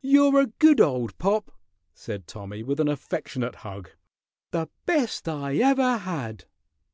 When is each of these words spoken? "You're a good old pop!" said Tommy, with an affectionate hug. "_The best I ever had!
"You're 0.00 0.40
a 0.40 0.46
good 0.46 0.80
old 0.80 1.18
pop!" 1.18 1.50
said 1.92 2.26
Tommy, 2.26 2.62
with 2.62 2.80
an 2.80 2.88
affectionate 2.88 3.56
hug. 3.56 3.90
"_The 4.50 4.70
best 4.86 5.28
I 5.28 5.56
ever 5.56 5.98
had! 5.98 6.46